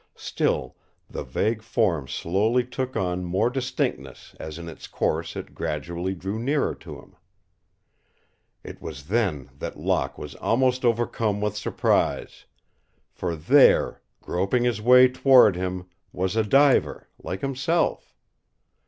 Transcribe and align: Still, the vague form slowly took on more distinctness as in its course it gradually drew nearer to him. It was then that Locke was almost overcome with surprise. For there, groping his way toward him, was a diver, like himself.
Still, 0.17 0.75
the 1.07 1.23
vague 1.23 1.61
form 1.61 2.07
slowly 2.07 2.63
took 2.65 2.95
on 2.97 3.23
more 3.23 3.51
distinctness 3.51 4.33
as 4.39 4.57
in 4.57 4.67
its 4.67 4.87
course 4.87 5.35
it 5.35 5.53
gradually 5.53 6.15
drew 6.15 6.39
nearer 6.39 6.73
to 6.73 6.97
him. 6.97 7.15
It 8.63 8.81
was 8.81 9.09
then 9.09 9.51
that 9.59 9.77
Locke 9.77 10.17
was 10.17 10.33
almost 10.37 10.83
overcome 10.83 11.39
with 11.39 11.55
surprise. 11.55 12.45
For 13.11 13.35
there, 13.35 14.01
groping 14.23 14.63
his 14.63 14.81
way 14.81 15.07
toward 15.07 15.55
him, 15.55 15.85
was 16.11 16.35
a 16.35 16.41
diver, 16.43 17.07
like 17.21 17.41
himself. 17.41 18.15